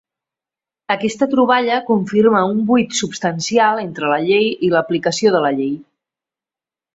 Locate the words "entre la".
3.83-4.19